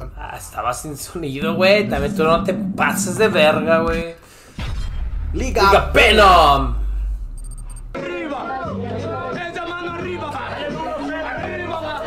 Ah, 0.00 0.34
estaba 0.36 0.74
sin 0.74 0.96
sonido, 0.96 1.54
güey. 1.54 1.88
También 1.88 2.16
tú 2.16 2.24
no 2.24 2.42
te 2.42 2.52
pases 2.52 3.16
de 3.16 3.28
verga, 3.28 3.78
güey. 3.78 4.16
Liga, 5.32 5.62
Liga 5.62 5.90
Venom. 5.94 6.74
arriba, 7.94 9.30
esa 9.48 9.66
mano 9.66 9.92
arriba, 9.92 10.30
arriba, 11.30 12.02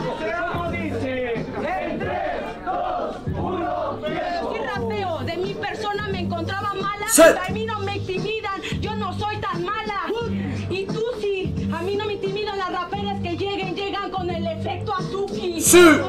como 0.52 0.72
dice, 0.72 1.34
en 1.36 2.00
tres, 2.00 2.42
dos, 2.66 3.16
uno, 3.38 4.00
Qué 4.04 4.66
rapeo, 4.66 5.20
de 5.20 5.38
mi 5.38 5.54
persona 5.54 6.10
me 6.10 6.20
encontraba 6.20 6.74
mala. 6.74 7.06
Sí. 7.10 7.22
A 7.22 7.50
mí 7.54 7.66
no 7.66 7.80
me 7.80 7.96
intimidan, 7.96 8.62
yo 8.82 8.98
no 8.98 9.18
soy 9.18 9.38
tan 9.38 9.64
mala. 9.64 10.02
Y 10.70 10.86
tú 10.88 11.02
sí, 11.22 11.70
a 11.74 11.82
mí 11.84 11.96
no 11.96 12.06
me 12.06 12.14
intimidan 12.16 12.58
las 12.58 12.70
raperas 12.70 13.22
que 13.22 13.38
lleguen, 13.38 13.74
llegan 13.76 14.12
con 14.12 14.30
el 14.30 14.46
efecto 14.46 14.94
Azuki. 14.94 15.62
Sí. 15.62 16.02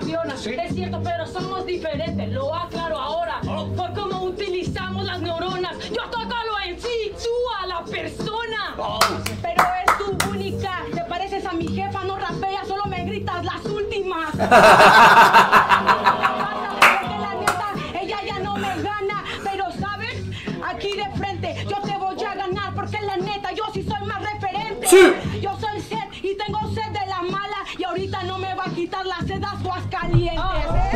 Es 0.00 0.74
cierto, 0.74 1.00
pero 1.02 1.26
somos 1.26 1.66
diferentes, 1.66 2.28
lo 2.30 2.54
aclaro 2.54 2.96
ahora. 2.96 3.40
Por 3.42 3.92
cómo 3.94 4.22
utilizamos 4.22 5.04
las 5.04 5.20
neuronas. 5.20 5.76
Yo 5.90 6.02
toco 6.10 6.34
lo 6.46 6.60
en 6.64 6.80
sí, 6.80 7.12
tú 7.16 7.28
a 7.60 7.66
la 7.66 7.84
persona. 7.84 8.76
Pero 9.42 9.64
es 9.84 9.98
tu 9.98 10.30
única. 10.30 10.84
Te 10.94 11.00
pareces 11.02 11.44
a 11.44 11.52
mi 11.52 11.66
jefa, 11.66 12.04
no 12.04 12.16
rapeas, 12.16 12.68
solo 12.68 12.84
me 12.86 13.04
gritas 13.04 13.44
las 13.44 13.64
últimas. 13.64 14.32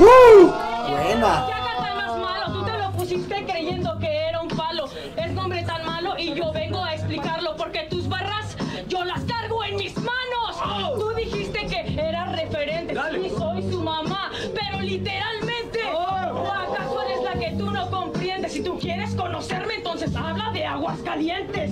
¿eh? 0.03 0.51
Buena. 0.91 1.47
¿Qué 1.47 1.53
haga 1.53 1.77
tan 1.77 1.97
más 1.97 2.19
malo? 2.19 2.53
Tú 2.53 2.65
te 2.65 2.79
lo 2.79 2.93
pusiste 2.93 3.45
creyendo 3.45 3.99
que 3.99 4.29
era 4.29 4.41
un 4.41 4.49
palo. 4.49 4.89
Es 5.17 5.33
nombre 5.33 5.63
tan 5.63 5.85
malo 5.85 6.19
y 6.19 6.35
yo 6.35 6.53
vengo 6.53 6.83
a 6.83 6.95
explicarlo 6.95 7.57
porque 7.57 7.81
tus 7.91 8.09
barras 8.09 8.57
yo 8.89 9.05
las 9.05 9.21
cargo 9.25 9.65
en 9.65 9.77
mis 9.77 9.95
manos. 9.97 10.99
Tú 10.99 11.11
dijiste 11.15 11.67
que 11.67 12.01
eras 12.01 12.33
referente 12.33 12.95
y 12.95 13.31
soy 13.31 13.63
su 13.71 13.83
mamá, 13.83 14.31
pero 14.55 14.81
literalmente. 14.81 15.81
¿O 15.95 16.51
acaso 16.51 17.03
eres 17.03 17.23
la 17.23 17.33
que 17.41 17.51
tú 17.57 17.71
no 17.71 17.91
comprendes? 17.91 18.53
Si 18.53 18.63
tú 18.63 18.79
quieres 18.79 19.15
conocerme, 19.15 19.75
entonces 19.77 20.15
habla 20.15 20.51
de 20.53 20.65
aguas 20.67 20.99
calientes. 21.01 21.71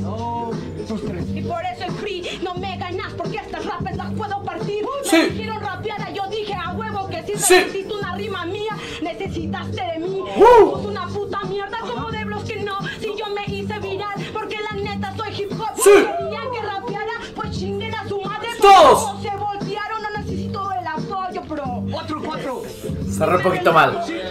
Y 1.35 1.43
por 1.43 1.63
eso 1.65 1.85
es 1.85 1.93
free, 2.01 2.41
no 2.43 2.55
me 2.55 2.77
ganas 2.77 3.13
porque 3.17 3.37
estas 3.37 3.65
rapes 3.65 3.97
las 3.97 4.13
puedo 4.13 4.43
partir. 4.43 4.85
Sí. 5.05 5.17
Me 5.17 5.29
dijeron 5.31 5.61
rapeada, 5.61 6.11
yo 6.11 6.27
dije 6.29 6.55
a 6.55 6.73
huevo 6.73 6.90
si 7.37 7.43
Sí. 7.43 7.55
necesito 7.55 7.99
una 7.99 8.15
rima 8.17 8.45
mía, 8.47 8.77
necesitaste 9.03 9.83
de 9.83 9.99
mí. 9.99 10.21
Uh. 10.37 10.71
Sos 10.71 10.85
una 10.87 11.07
puta 11.09 11.41
mierda 11.45 11.79
como 11.81 12.11
de 12.11 12.25
los 12.25 12.45
que 12.45 12.57
no. 12.63 12.79
Si 13.01 13.07
yo 13.17 13.27
me 13.35 13.45
hice 13.55 13.79
viral, 13.79 14.15
porque 14.33 14.57
la 14.61 14.77
neta 14.81 15.15
soy 15.17 15.35
hip 15.43 15.53
hop. 15.53 15.71
Sí. 15.77 15.91
Querían 15.91 16.51
que 16.53 16.61
rapeara, 16.63 17.13
pues 17.35 17.51
chinguen 17.59 17.95
a 17.95 18.09
su 18.09 18.21
madre. 18.21 18.49
Todos. 18.61 19.23
Se 19.23 19.31
voltearon, 19.37 20.03
no 20.03 20.11
necesito 20.19 20.71
el 20.81 20.87
apoyo, 20.87 21.43
bro. 21.43 21.85
cuatro, 21.91 22.23
cuatro, 22.25 22.63
Cerré 23.11 23.37
un 23.37 23.43
poquito 23.43 23.73
mal. 23.73 23.93
Porque 24.07 24.30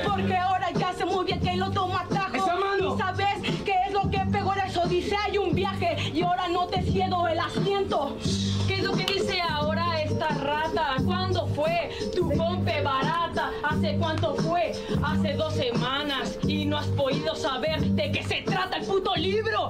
fue 11.70 12.10
tu 12.16 12.30
pompe 12.32 12.82
barata? 12.82 13.52
¿Hace 13.64 13.96
cuánto 13.98 14.36
fue? 14.36 14.72
Hace 15.04 15.34
dos 15.34 15.54
semanas 15.54 16.38
y 16.48 16.66
no 16.66 16.78
has 16.78 16.88
podido 16.88 17.36
saber 17.36 17.80
de 17.82 18.12
qué 18.12 18.24
se 18.24 18.42
trata 18.42 18.78
el 18.78 18.86
puto 18.86 19.14
libro. 19.16 19.70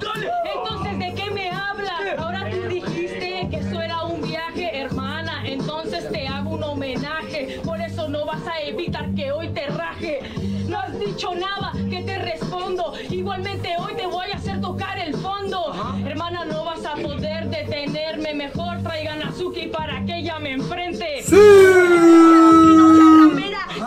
Entonces, 0.55 0.99
¿de 0.99 1.13
qué 1.13 1.31
me 1.31 1.49
hablas? 1.49 1.99
Ahora 2.17 2.49
tú 2.49 2.61
dijiste 2.67 3.47
que 3.49 3.57
eso 3.57 3.81
era 3.81 4.03
un 4.03 4.21
viaje, 4.21 4.79
hermana. 4.79 5.43
Entonces 5.45 6.09
te 6.11 6.27
hago 6.27 6.51
un 6.51 6.63
homenaje. 6.63 7.59
Por 7.63 7.81
eso 7.81 8.07
no 8.07 8.25
vas 8.25 8.45
a 8.47 8.59
evitar 8.61 9.13
que 9.13 9.31
hoy 9.31 9.49
te 9.49 9.67
raje. 9.67 10.21
No 10.67 10.79
has 10.79 10.97
dicho 10.99 11.33
nada, 11.35 11.73
que 11.89 12.03
te 12.03 12.17
respondo. 12.19 12.93
Igualmente 13.09 13.75
hoy 13.77 13.95
te 13.95 14.07
voy 14.07 14.31
a 14.31 14.35
hacer 14.35 14.61
tocar 14.61 14.97
el 14.99 15.15
fondo. 15.15 15.73
Hermana, 16.05 16.45
no 16.45 16.63
vas 16.63 16.85
a 16.85 16.95
poder 16.95 17.49
detenerme. 17.49 18.33
Mejor 18.33 18.81
traigan 18.83 19.21
a 19.23 19.31
Suki 19.33 19.67
para 19.67 20.05
que 20.05 20.08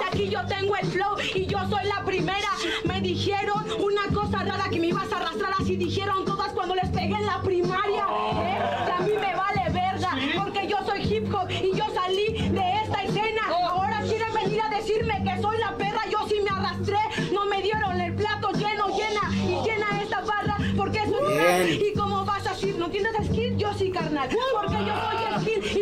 aquí 0.07 0.29
yo 0.29 0.45
tengo 0.47 0.77
el 0.77 0.87
flow 0.87 1.17
y 1.35 1.47
yo 1.47 1.59
soy 1.69 1.85
la 1.87 2.05
primera. 2.05 2.49
Me 2.85 3.01
dijeron 3.01 3.65
una 3.81 4.07
cosa 4.15 4.45
rara 4.45 4.69
que 4.71 4.79
me 4.79 4.89
ibas 4.89 5.11
a 5.13 5.17
arrastrar 5.17 5.53
así 5.59 5.77
dijeron 5.77 6.25
todas 6.25 6.53
cuando 6.53 6.75
les 6.75 6.89
pegué 6.91 7.15
en 7.15 7.27
la 7.27 7.41
primaria. 7.43 8.05
a 8.05 9.01
mí 9.01 9.13
me 9.13 9.35
vale 9.35 9.71
verga 9.73 10.17
porque 10.37 10.67
yo 10.69 10.79
soy 10.85 11.03
hip 11.03 11.35
hop 11.35 11.51
y 11.51 11.77
yo 11.77 11.85
salí 11.95 12.49
de 12.51 12.73
esta 12.85 13.03
escena. 13.03 13.43
Ahora 13.49 14.01
quieren 14.03 14.33
venir 14.35 14.61
a 14.61 14.69
decirme 14.69 15.23
que 15.25 15.41
soy 15.41 15.59
la 15.59 15.77
perra, 15.77 16.03
yo 16.11 16.19
sí 16.29 16.37
me 16.43 16.51
arrastré. 16.51 16.99
No 17.33 17.47
me 17.47 17.63
dieron 17.63 18.01
el 18.01 18.15
plato 18.15 18.51
lleno, 18.53 18.89
llena 18.89 19.31
y 19.35 19.65
llena 19.65 20.03
esta 20.03 20.21
barra 20.21 20.57
porque 20.77 20.99
es 20.99 21.09
un 21.09 21.23
Bien. 21.33 21.81
¿Y 21.83 21.95
cómo 21.95 22.25
vas 22.25 22.47
a 22.47 22.51
decir? 22.51 22.77
¿No 22.77 22.91
tienes 22.91 23.13
skill? 23.27 23.57
Yo 23.57 23.73
sí, 23.75 23.91
carnal. 23.91 24.29
Porque 24.29 24.85
yo 24.85 24.95
soy 24.95 25.63
skill 25.63 25.82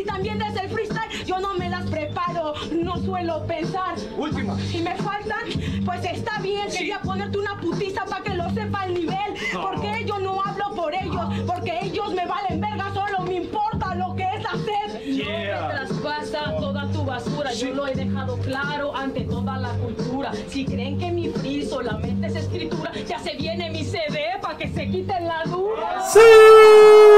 suelo 3.31 3.47
pensar. 3.47 3.95
última. 4.17 4.59
Si 4.59 4.79
me 4.79 4.97
faltan, 4.97 5.45
pues 5.85 6.05
está 6.05 6.39
bien. 6.41 6.69
Quería 6.71 7.01
ponerte 7.01 7.39
una 7.39 7.61
putiza 7.61 8.05
para 8.05 8.23
que 8.23 8.35
lo 8.35 8.51
sepa 8.51 8.87
el 8.87 8.95
nivel. 8.95 9.35
Porque 9.53 10.05
yo 10.07 10.19
no 10.19 10.41
hablo 10.43 10.75
por 10.75 10.95
ellos, 10.95 11.27
porque 11.47 11.79
ellos 11.83 12.13
me 12.13 12.27
valen 12.27 12.61
verga, 12.61 12.93
solo 12.95 13.21
me 13.21 13.35
importa 13.35 13.95
lo 13.95 14.15
que 14.15 14.25
es 14.25 14.45
hacer. 14.45 15.01
Yeah. 15.05 15.61
No 15.61 15.69
me 15.69 15.75
traspasa 15.75 16.57
toda 16.59 16.91
tu 16.93 17.05
basura, 17.05 17.53
yo 17.53 17.75
lo 17.75 17.87
he 17.87 17.95
dejado 17.95 18.37
claro 18.39 18.97
ante 18.97 19.23
toda 19.23 19.59
la 19.59 19.71
cultura. 19.71 20.33
Si 20.49 20.65
creen 20.65 20.99
que 20.99 21.11
mi 21.11 21.29
free 21.29 21.65
solamente 21.65 22.27
es 22.29 22.37
escritura, 22.37 22.93
ya 23.09 23.19
se 23.19 23.35
viene 23.35 23.71
mi 23.71 23.85
CD 23.85 24.39
para 24.41 24.57
que 24.57 24.69
se 24.69 24.89
quiten 24.89 25.27
la 25.27 25.45
duda. 25.45 26.05
Que 26.13 27.10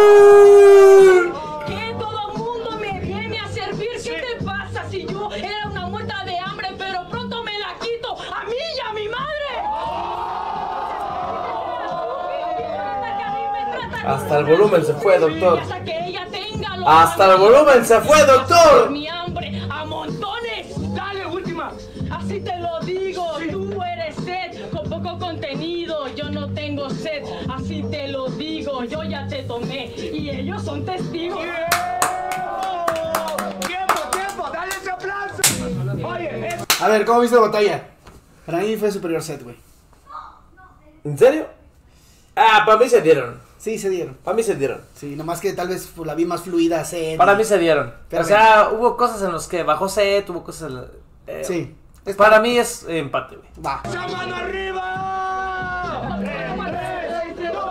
el 14.42 14.56
volumen 14.56 14.84
se 14.84 14.94
fue, 14.94 15.18
doctor. 15.18 15.60
Hasta 16.86 17.32
el 17.32 17.38
volumen 17.38 17.84
se 17.84 18.00
fue, 18.00 18.24
doctor. 18.24 18.90
Mi 18.90 19.06
hambre 19.08 19.62
a 19.70 19.84
montones. 19.84 20.94
Dale, 20.94 21.26
última. 21.26 21.72
Así 22.10 22.40
te 22.40 22.58
lo 22.58 22.80
digo, 22.80 23.26
tú 23.50 23.80
eres 23.82 24.16
sed 24.16 24.70
con 24.70 24.88
poco 24.88 25.18
contenido, 25.18 26.08
yo 26.14 26.30
no 26.30 26.52
tengo 26.52 26.90
sed, 26.90 27.22
así 27.48 27.82
te 27.90 28.08
lo 28.08 28.26
digo, 28.28 28.84
yo 28.84 29.02
ya 29.04 29.26
te 29.28 29.42
tomé 29.44 29.86
y 29.96 30.28
ellos 30.28 30.62
son 30.62 30.84
testigos. 30.84 31.40
Tiempo, 33.66 34.00
tiempo, 34.10 34.50
dale 34.52 34.72
ese 34.74 34.90
aplauso. 34.90 35.42
Oye, 36.06 36.58
A 36.80 36.88
ver, 36.88 37.04
¿cómo 37.04 37.20
viste 37.20 37.36
la 37.36 37.42
batalla? 37.42 37.84
Para 38.44 38.58
mí 38.58 38.76
fue 38.76 38.90
superior 38.90 39.22
set, 39.22 39.42
güey. 39.42 39.56
¿En 41.04 41.16
serio? 41.16 41.46
Ah, 42.36 42.62
para 42.66 42.78
mí 42.78 42.88
se 42.88 43.00
dieron. 43.00 43.51
Sí, 43.62 43.78
se 43.78 43.90
dieron. 43.90 44.14
Para 44.24 44.34
mí 44.36 44.42
se 44.42 44.56
dieron. 44.56 44.80
Sí, 44.94 45.14
nomás 45.14 45.40
que 45.40 45.52
tal 45.52 45.68
vez 45.68 45.96
la 46.04 46.16
vi 46.16 46.24
más 46.26 46.40
fluida. 46.42 46.84
Para 47.16 47.36
mí 47.36 47.44
se 47.44 47.58
dieron. 47.58 47.94
Pero 48.10 48.22
o 48.24 48.26
sea, 48.26 48.70
hubo 48.72 48.96
cosas 48.96 49.22
en 49.22 49.32
las 49.32 49.46
que 49.46 49.62
bajó 49.62 49.88
set, 49.88 50.28
hubo 50.30 50.42
cosas 50.42 50.68
en 50.68 50.74
la- 50.74 50.86
eh, 51.28 51.44
Sí. 51.46 51.72
Es 52.04 52.16
Para 52.16 52.40
mí 52.40 52.58
es 52.58 52.84
empate, 52.88 53.36
güey. 53.36 53.48
Va. 53.64 53.80
esa 53.84 54.08
mano 54.08 54.34
arriba. 54.34 56.08
En 56.18 57.36
tres, 57.36 57.52
dos. 57.52 57.62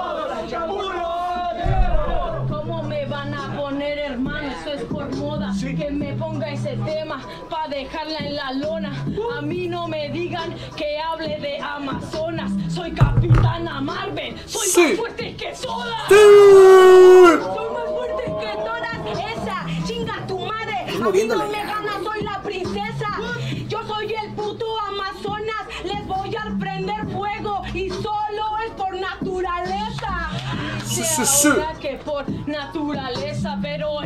¿Cómo 2.50 2.84
me 2.84 3.06
van 3.08 3.34
a 3.34 3.58
poner, 3.58 3.98
hermano? 3.98 4.48
Eso 4.62 4.72
es 4.72 4.84
por 4.84 5.14
moda. 5.18 5.52
Que 5.60 5.92
me 5.92 6.14
ponga 6.14 6.50
ese 6.50 6.78
tema 6.86 7.22
para 7.50 7.68
dejarla 7.68 8.18
en 8.20 8.36
la 8.38 8.54
lona. 8.54 9.01
A 9.30 9.42
mí 9.42 9.68
no 9.68 9.88
me 9.88 10.10
digan 10.10 10.56
que 10.76 10.98
hable 11.00 11.38
de 11.40 11.60
Amazonas. 11.60 12.52
Soy 12.74 12.92
capitana 12.94 13.82
Marvel. 13.82 14.36
Soy 14.46 14.68
Sí. 14.68 14.82
más 14.82 14.98
fuerte 14.98 15.36
que 15.36 15.54
todas. 15.62 16.08
Soy 16.08 17.70
más 17.74 17.90
fuerte 17.90 18.24
que 18.40 18.54
todas. 18.64 19.34
Esa, 19.34 19.66
chinga 19.88 20.26
tu 20.28 20.40
madre. 20.40 20.86
A 20.90 21.10
mí 21.10 21.24
no 21.28 21.48
me 21.48 21.64
gana, 21.66 21.94
soy 22.04 22.24
la 22.24 22.42
princesa. 22.42 23.08
Yo 23.68 23.84
soy 23.88 24.14
el 24.14 24.34
puto 24.34 24.66
Amazonas. 24.80 25.66
Les 25.84 26.06
voy 26.08 26.36
a 26.36 26.56
prender 26.60 27.08
fuego 27.10 27.62
y 27.74 27.90
solo 27.90 28.58
es 28.66 28.72
por 28.72 28.94
naturaleza. 29.00 30.30
Sí, 30.86 31.04
sí, 31.04 31.26
sí. 31.26 31.50
que 31.80 31.96
por 32.06 32.30
naturaleza, 32.48 33.58
pero 33.62 34.02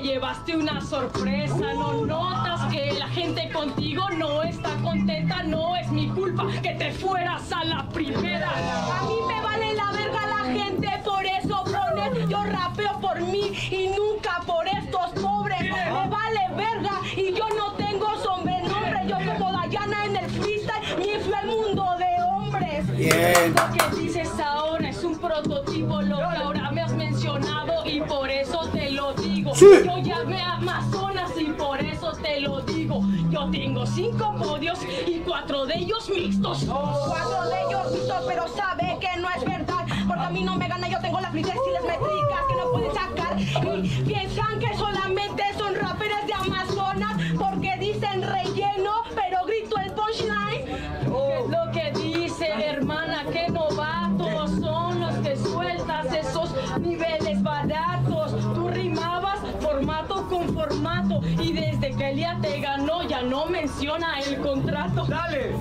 te 0.00 0.06
llevaste 0.06 0.56
una 0.56 0.80
sorpresa. 0.80 1.74
No 1.74 2.06
notas 2.06 2.72
que 2.72 2.92
la 2.98 3.08
gente 3.08 3.50
contigo 3.50 4.08
no 4.16 4.42
está 4.42 4.74
contenta. 4.82 5.42
No 5.42 5.76
es 5.76 5.90
mi 5.90 6.08
culpa 6.08 6.46
que 6.62 6.74
te 6.74 6.92
fueras 6.92 7.50
a 7.52 7.64
la 7.64 7.88
primera. 7.88 8.50
A 8.50 9.04
mí 9.04 9.14
me 9.26 9.40
vale 9.42 9.74
la 9.74 9.92
verga 9.92 10.26
la 10.26 10.44
gente, 10.52 10.88
por 11.04 11.24
eso 11.24 11.64
pones. 11.64 12.28
Yo 12.28 12.42
rapeo 12.44 13.00
por 13.00 13.20
mí 13.20 13.52
y 13.70 13.88
nunca 13.88 14.40
por 14.46 14.66
estos 14.68 15.10
pobres. 15.20 15.62
Me 15.62 16.08
vale 16.08 16.48
verga 16.56 17.00
y 17.16 17.34
yo 17.34 17.48
no 17.56 17.72
tengo 17.72 18.06
sobrenombre. 18.22 19.06
Yo 19.06 19.16
como 19.32 19.52
Dayana 19.52 20.06
en 20.06 20.16
el 20.16 20.30
freestyle, 20.30 20.98
mi 20.98 21.04
fiel 21.04 21.46
mundo 21.46 21.86
de 21.98 22.22
hombres. 22.22 22.96
Bien. 22.96 23.54
Lo 23.54 23.72
que 23.72 24.00
dices 24.00 24.30
ahora 24.40 24.88
es 24.88 25.02
un 25.04 25.18
prototipo, 25.18 26.00
lo 26.00 26.16
que 26.16 26.22
ahora 26.22 26.70
me 26.70 26.82
has 26.82 26.92
mencionado 26.92 27.84
y 27.84 28.00
por 28.00 28.30
eso. 28.30 28.59
Sí. 29.60 29.66
Yo 29.84 29.98
llamé 29.98 30.40
a 30.40 30.54
Amazonas 30.54 31.32
y 31.38 31.44
por 31.50 31.78
eso 31.84 32.12
te 32.12 32.40
lo 32.40 32.62
digo. 32.62 33.02
Yo 33.28 33.50
tengo 33.50 33.84
cinco 33.84 34.34
podios 34.38 34.78
y 35.06 35.18
cuatro 35.18 35.66
de 35.66 35.74
ellos 35.74 36.08
mixtos. 36.08 36.64
Cuatro 36.64 37.44
de 37.50 37.60
ellos 37.68 37.92
mixtos, 37.92 38.24
pero 38.26 38.48
sabe 38.48 38.96
que 38.98 39.20
no 39.20 39.28
es 39.28 39.44
verdad. 39.44 39.84
Porque 40.08 40.24
a 40.24 40.30
mí 40.30 40.44
no 40.44 40.56
me 40.56 40.66
gana, 40.66 40.88
yo 40.88 40.98
tengo 41.02 41.20
las 41.20 41.30
flexibles 41.30 41.82
métricas 41.82 42.40
que 42.48 42.56
no 42.56 42.72
pueden 42.72 42.94
sacar. 42.94 43.38
Y 43.38 44.02
piensan 44.04 44.58
que 44.60 44.74
solamente 44.78 45.42
son 45.58 45.59
desde 62.10 62.22
que 62.22 62.28
Elia 62.30 62.38
te 62.40 62.60
ganó 62.60 63.02
ya 63.06 63.22
no 63.22 63.46
menciona 63.46 64.18
el 64.20 64.38
contrato. 64.40 65.04
Dale. 65.06 65.54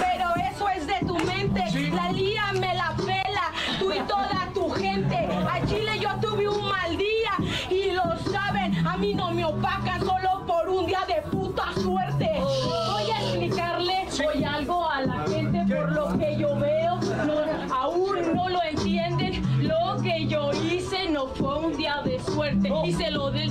Pero 0.00 0.34
eso 0.50 0.68
es 0.68 0.86
de 0.86 0.98
tu 1.06 1.16
mente. 1.18 1.64
La 1.94 2.10
lía 2.12 2.52
me 2.54 2.74
la 2.74 2.94
pela, 2.96 3.52
tú 3.78 3.92
y 3.92 3.98
toda 4.00 4.48
tu 4.54 4.70
gente. 4.70 5.16
A 5.50 5.64
Chile 5.66 5.98
yo 6.00 6.10
tuve 6.20 6.48
un 6.48 6.68
mal 6.68 6.96
día 6.96 7.32
y 7.70 7.92
lo 7.92 8.02
saben. 8.30 8.86
A 8.86 8.96
mí 8.96 9.14
no 9.14 9.30
me 9.32 9.44
opacan 9.44 10.00
solo 10.00 10.44
por 10.46 10.68
un 10.68 10.86
día 10.86 11.00
de 11.06 11.22
puta 11.30 11.64
suerte. 11.80 12.30
Voy 12.40 13.10
a 13.10 13.20
explicarle 13.22 14.06
hoy 14.26 14.44
algo 14.44 14.88
a 14.88 15.00
la 15.02 15.24
gente 15.28 15.74
por 15.74 15.92
lo 15.92 16.18
que 16.18 16.36
yo 16.38 16.56
veo. 16.56 16.96
No, 17.26 17.74
aún 17.74 18.34
no 18.34 18.48
lo 18.48 18.62
entienden. 18.62 19.42
Lo 19.66 20.00
que 20.02 20.26
yo 20.26 20.50
hice 20.52 21.08
no 21.10 21.26
fue 21.28 21.58
un 21.58 21.76
día 21.76 22.02
de 22.04 22.20
suerte. 22.20 22.70
Y 22.84 22.92
se 22.92 23.10
lo 23.10 23.30
de- 23.30 23.41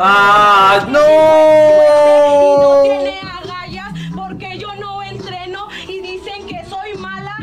¡Ah, 0.00 0.84
Y 0.86 0.90
no 0.90 1.00
no! 1.00 2.82
tiene 2.82 3.20
agallas 3.20 3.92
porque 4.16 4.58
yo 4.58 4.74
no 4.76 5.02
entreno 5.02 5.68
y 5.86 6.00
dicen 6.00 6.46
que 6.46 6.64
soy 6.66 6.94
mala. 6.98 7.36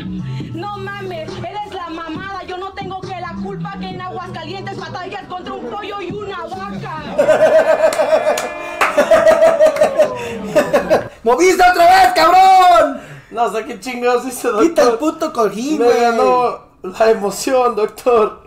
No 0.54 0.76
mames, 0.78 1.28
eres 1.38 1.72
la 1.74 1.88
mamada. 1.90 2.42
Yo 2.44 2.56
no 2.58 2.72
tengo 2.72 3.00
que 3.00 3.20
la 3.20 3.34
culpa 3.42 3.76
que 3.80 3.88
en 3.90 4.00
Aguascalientes 4.00 4.78
batallas 4.78 5.24
contra 5.28 5.52
un 5.54 5.66
pollo 5.66 6.00
y 6.00 6.12
una 6.12 6.38
vaca. 6.44 7.02
¡Moviste 11.22 11.62
otra 11.70 11.84
vez, 11.84 12.12
cabrón! 12.14 13.00
No 13.30 13.52
sé 13.52 13.64
qué 13.64 13.80
chingados 13.80 14.24
hice, 14.26 14.48
Quita 14.60 14.82
el 14.82 14.88
doctor. 14.90 14.98
puto 14.98 15.32
cojín, 15.32 15.78
Me 15.80 16.00
ganó 16.00 16.58
la 16.82 17.10
emoción, 17.10 17.74
doctor. 17.74 18.44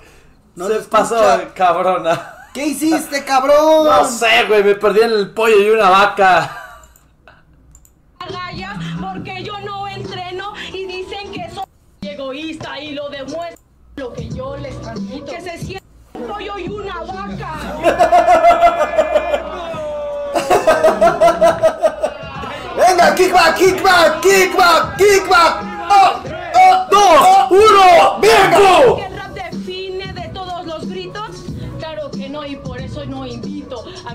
No 0.55 0.67
se 0.67 0.75
pasó 0.83 1.15
escucha. 1.33 1.53
cabrona. 1.53 2.35
¿Qué 2.53 2.67
hiciste, 2.67 3.23
cabrón? 3.23 3.85
No 3.85 4.05
sé, 4.05 4.43
güey, 4.47 4.63
me 4.63 4.75
perdí 4.75 5.01
en 5.01 5.11
el 5.11 5.29
pollo 5.31 5.59
y 5.61 5.69
una 5.69 5.89
vaca. 5.89 6.79
Agallas 8.19 8.77
porque 8.99 9.43
yo 9.43 9.59
no 9.59 9.87
entreno 9.87 10.53
y 10.73 10.85
dicen 10.85 11.31
que 11.31 11.47
soy 11.51 11.63
egoísta 12.01 12.79
y 12.79 12.91
lo 12.93 13.07
demuestra 13.09 13.57
lo 13.97 14.13
que 14.13 14.29
yo 14.29 14.57
les 14.57 14.79
transmito. 14.81 15.31
que 15.31 15.41
se 15.41 15.57
siente 15.59 15.83
un 16.13 16.27
pollo 16.27 16.57
y 16.57 16.67
una 16.69 17.03
vaca. 17.03 17.53
Venga, 22.77 23.15
kickback, 23.15 23.55
kickback, 23.57 24.21
kickback, 24.21 24.97
kickback. 24.97 25.63
¡Oh! 25.91 26.21
¡Oh! 26.55 26.87
¡Dos! 26.89 27.51
¡Uno! 27.51 28.19
Que 28.21 28.27
¡Bingo! 28.27 29.08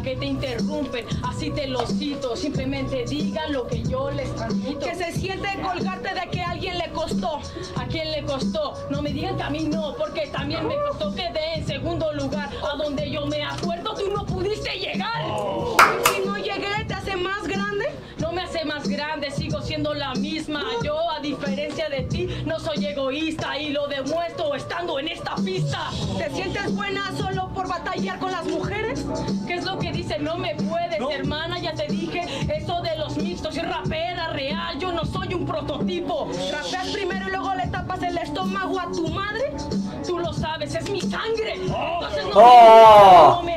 Que 0.04 0.16
te 0.16 0.26
interrumpen, 0.26 1.06
así 1.22 1.50
te 1.50 1.66
lo 1.66 1.86
cito. 1.86 2.36
Simplemente 2.36 3.04
digan 3.06 3.52
lo 3.52 3.66
que 3.66 3.82
yo 3.82 4.10
les 4.10 4.32
transmito. 4.36 4.86
Que 4.86 4.94
se 4.94 5.12
siente 5.12 5.48
colgarte 5.62 6.14
de 6.14 6.28
que 6.30 6.42
a 6.42 6.50
alguien 6.50 6.76
le 6.76 6.90
costó. 6.92 7.40
¿A 7.76 7.86
quién 7.86 8.12
le 8.12 8.22
costó? 8.22 8.74
No 8.90 9.00
me 9.00 9.10
digan 9.10 9.36
que 9.36 9.42
a 9.42 9.50
mí 9.50 9.60
no, 9.60 9.94
porque 9.96 10.26
también 10.26 10.68
me 10.68 10.74
costó 10.88 11.14
quedé 11.14 11.54
en 11.54 11.66
segundo 11.66 12.12
lugar. 12.12 12.50
A 12.70 12.76
donde 12.76 13.10
yo 13.10 13.26
me 13.26 13.42
acuerdo, 13.42 13.94
tú 13.94 14.10
no 14.14 14.26
pudiste 14.26 14.78
llegar. 14.78 15.24
Y 16.13 16.13
más 18.74 18.88
grande, 18.88 19.30
sigo 19.30 19.60
siendo 19.62 19.94
la 19.94 20.14
misma. 20.14 20.64
Yo, 20.82 21.08
a 21.08 21.20
diferencia 21.20 21.88
de 21.88 22.02
ti, 22.02 22.28
no 22.44 22.58
soy 22.58 22.84
egoísta 22.84 23.56
y 23.56 23.68
lo 23.70 23.86
demuestro 23.86 24.52
estando 24.56 24.98
en 24.98 25.06
esta 25.08 25.36
pista. 25.36 25.90
¿Te 26.18 26.28
sientes 26.34 26.74
buena 26.74 27.12
solo 27.16 27.50
por 27.54 27.68
batallar 27.68 28.18
con 28.18 28.32
las 28.32 28.44
mujeres? 28.46 29.04
¿Qué 29.46 29.54
es 29.54 29.64
lo 29.64 29.78
que 29.78 29.92
dice? 29.92 30.18
No 30.18 30.36
me 30.38 30.56
puedes, 30.56 30.98
hermana, 31.08 31.60
ya 31.60 31.72
te 31.74 31.86
dije. 31.86 32.22
Eso 32.52 32.80
de 32.82 32.96
los 32.96 33.16
mixtos, 33.16 33.54
soy 33.54 33.62
rapera 33.62 34.28
real, 34.30 34.76
yo 34.80 34.90
no 34.90 35.04
soy 35.04 35.34
un 35.34 35.46
prototipo. 35.46 36.28
¿Rapeas 36.50 36.88
primero 36.88 37.28
y 37.28 37.30
luego 37.30 37.54
le 37.54 37.68
tapas 37.68 38.02
el 38.02 38.18
estómago 38.18 38.80
a 38.80 38.90
tu 38.90 39.06
madre? 39.06 39.52
Tú 40.04 40.18
lo 40.18 40.32
sabes, 40.32 40.74
es 40.74 40.90
mi 40.90 41.00
sangre. 41.00 41.54
Entonces 41.54 42.24
no, 42.26 42.32
Oh. 42.34 43.42
me, 43.44 43.53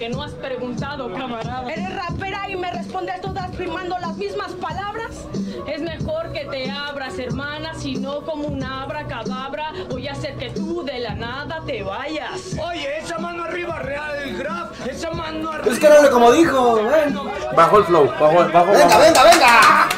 porque 0.00 0.16
no 0.16 0.22
has 0.22 0.32
preguntado, 0.32 1.12
camarada. 1.12 1.70
Eres 1.70 1.94
rapera 1.94 2.48
y 2.48 2.56
me 2.56 2.70
respondes 2.70 3.20
todas 3.20 3.54
rimando 3.54 3.98
las 3.98 4.16
mismas 4.16 4.52
palabras. 4.52 5.26
Es 5.66 5.82
mejor 5.82 6.32
que 6.32 6.46
te 6.46 6.70
abras, 6.70 7.18
hermana, 7.18 7.74
si 7.74 7.96
no 7.96 8.22
como 8.22 8.48
una 8.48 8.84
abracadabra 8.84 9.74
voy 9.90 10.08
a 10.08 10.12
hacer 10.12 10.36
que 10.36 10.48
tú 10.52 10.82
de 10.84 11.00
la 11.00 11.14
nada 11.16 11.60
te 11.66 11.82
vayas. 11.82 12.56
Oye, 12.66 12.96
esa 12.96 13.18
mano 13.18 13.44
arriba, 13.44 13.78
real, 13.80 14.38
graf. 14.38 14.86
Esa 14.86 15.10
mano 15.10 15.50
arriba. 15.50 15.70
Es 15.70 15.78
que 15.78 15.88
no 15.90 16.02
le 16.02 16.10
como 16.10 16.32
dijo, 16.32 16.76
ven. 16.76 17.14
Bajo 17.54 17.78
el 17.78 17.84
flow, 17.84 18.06
bajo, 18.06 18.36
bajo, 18.50 18.70
Venga, 18.72 18.84
bajo. 18.84 19.00
venga, 19.00 19.24
venga. 19.24 19.88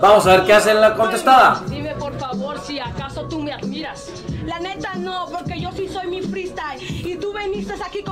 Vamos 0.00 0.26
a 0.26 0.30
ver 0.30 0.44
qué 0.46 0.54
hace 0.54 0.70
en 0.70 0.80
la 0.80 0.94
contestada. 0.94 1.62
Dime 1.68 1.94
por 1.96 2.18
favor 2.18 2.58
si 2.58 2.80
acaso 2.80 3.28
tú 3.28 3.42
me 3.42 3.52
admiras. 3.52 4.10
La 4.46 4.58
neta 4.58 4.94
no, 4.94 5.26
porque 5.30 5.60
yo 5.60 5.70
sí 5.72 5.88
soy 5.88 6.08
mi 6.08 6.22
freestyle. 6.22 6.80
Y 6.80 7.16
tú 7.16 7.32
veniste 7.34 7.74
aquí 7.74 8.02
morra 8.02 8.11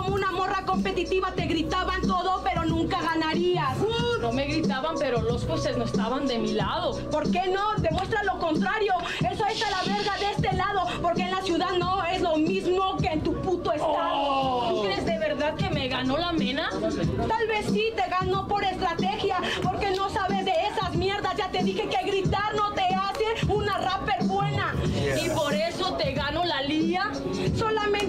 competitiva, 0.71 1.33
te 1.33 1.47
gritaban 1.47 2.01
todo, 2.03 2.43
pero 2.45 2.65
nunca 2.65 3.01
ganarías. 3.03 3.77
No 4.21 4.33
me 4.33 4.47
gritaban, 4.47 4.95
pero 4.99 5.21
los 5.21 5.45
jueces 5.45 5.77
no 5.77 5.85
estaban 5.85 6.29
de 6.29 6.39
mi 6.39 6.53
lado. 6.53 6.97
¿Por 7.11 7.29
qué 7.33 7.49
no? 7.49 7.75
Demuestra 7.79 8.23
lo 8.23 8.39
contrario. 8.39 8.93
Eso 9.19 9.45
está 9.47 9.71
la 9.71 9.83
verga 9.83 10.17
de 10.19 10.31
este 10.31 10.57
lado, 10.57 10.87
porque 11.03 11.23
en 11.23 11.33
la 11.33 11.43
ciudad 11.43 11.73
no 11.79 12.05
es 12.05 12.21
lo 12.21 12.37
mismo 12.37 12.97
que 12.99 13.09
en 13.09 13.23
tu 13.23 13.35
puto 13.41 13.73
estado. 13.73 14.69
¿Tú 14.69 14.83
crees 14.85 15.05
de 15.05 15.19
verdad 15.19 15.57
que 15.57 15.71
me 15.71 15.89
ganó 15.89 16.17
la 16.17 16.33
mena? 16.33 16.71
Tal 16.71 17.49
vez 17.49 17.67
sí 17.67 17.87
te 17.97 18.09
ganó 18.09 18.47
por 18.47 18.63
estrategia, 18.63 19.39
porque 19.65 19.91
no 19.91 20.09
sabes 20.09 20.45
de 20.45 20.55
esas 20.73 20.95
mierdas. 20.95 21.35
Ya 21.37 21.51
te 21.51 21.65
dije 21.65 21.89
que 21.89 22.07
gritar 22.09 22.55
no 22.55 22.73
te 22.75 22.85
hace 22.95 23.53
una 23.53 23.77
rapper 23.79 24.25
buena. 24.25 24.73
Y 25.21 25.31
por 25.31 25.53
eso 25.53 25.95
te 25.95 26.13
gano 26.13 26.45
la 26.45 26.63
lía. 26.63 27.11
Solamente 27.57 28.00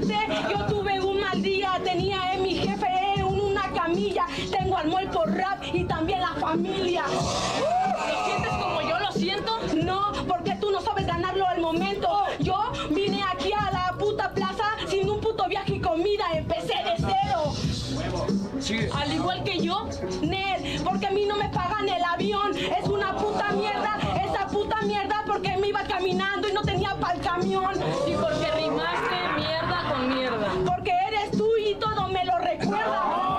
tengo 4.51 4.77
al 4.77 4.87
muerto 4.87 5.23
rap 5.25 5.63
y 5.73 5.83
también 5.85 6.21
la 6.21 6.33
familia. 6.35 7.03
¿Lo 7.07 8.25
sientes 8.25 8.51
como 8.51 8.81
yo 8.81 8.99
lo 8.99 9.11
siento? 9.11 9.51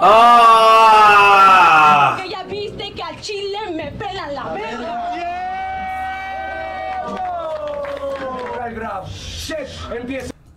¡Ah! 0.05 1.37
Porque 2.17 2.29
ya 2.31 2.43
viste 2.43 2.93
que 2.93 3.03
al 3.03 3.21
chile 3.21 3.59
me 3.73 3.93
pelan 3.93 4.35
la 4.35 4.45
verga. 4.53 5.13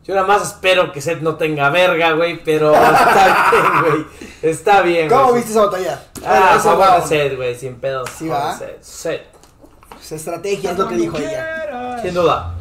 Yo 0.03 0.13
nada 0.13 0.27
más 0.27 0.43
espero 0.43 0.91
que 0.91 0.99
Seth 1.01 1.21
no 1.21 1.35
tenga 1.35 1.69
verga, 1.69 2.11
güey, 2.13 2.43
pero 2.43 2.73
está 2.83 3.49
bien, 3.51 3.81
güey. 3.81 4.05
Está 4.41 4.81
bien, 4.81 5.09
¿Cómo 5.09 5.33
viste 5.33 5.51
esa 5.51 5.65
batalla? 5.65 5.99
Ah, 6.25 6.59
favor 6.61 7.01
de 7.01 7.07
Seth, 7.07 7.35
güey, 7.35 7.55
sin 7.55 7.75
pedo. 7.75 8.03
Sí, 8.07 8.27
va. 8.27 8.57
Seth. 8.57 8.81
Seth. 8.83 9.21
Pues 9.89 10.11
estrategia 10.11 10.71
es 10.71 10.77
lo 10.77 10.87
que 10.87 10.95
dijo 10.95 11.17
ella. 11.17 11.99
Sin 12.01 12.13
duda. 12.13 12.54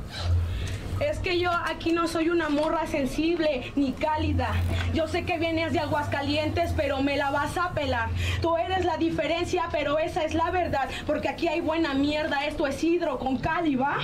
Es 1.25 1.31
que 1.31 1.38
yo 1.38 1.50
aquí 1.50 1.93
no 1.93 2.07
soy 2.07 2.28
una 2.28 2.50
morra 2.50 2.87
sensible 2.87 3.73
ni 3.76 3.93
cálida. 3.93 4.50
Yo 4.93 5.09
sé 5.09 5.25
que 5.25 5.38
vienes 5.38 5.73
de 5.73 5.78
Aguascalientes, 5.78 6.75
pero 6.76 7.00
me 7.00 7.16
la 7.16 7.31
vas 7.31 7.57
a 7.57 7.71
pelar. 7.71 8.11
Tú 8.43 8.59
eres 8.59 8.85
la 8.85 8.99
diferencia, 8.99 9.62
pero 9.73 9.99
esa 9.99 10.23
es 10.25 10.35
la 10.35 10.50
verdad. 10.50 10.87
Porque 11.07 11.31
aquí 11.31 11.49
hay 11.49 11.62
buena 11.62 11.95
mierda. 11.95 12.45
Esto 12.45 12.66
es 12.66 12.85
hidro 12.85 13.19
con 13.19 13.38
cali, 13.38 13.75
¿va? 13.75 14.00